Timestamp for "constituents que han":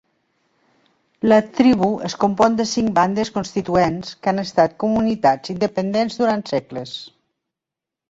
3.37-4.43